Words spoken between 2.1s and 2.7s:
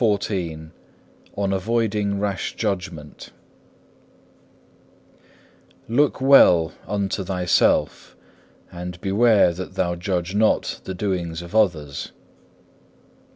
rash